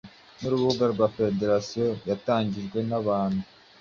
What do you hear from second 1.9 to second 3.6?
yatangajwe nabantu